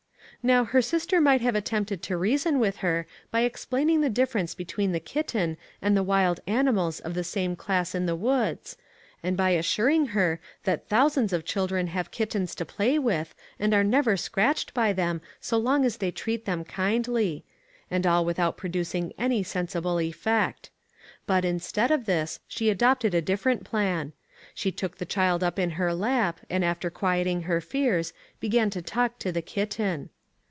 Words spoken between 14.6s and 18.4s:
by them so long as they treat them kindly and all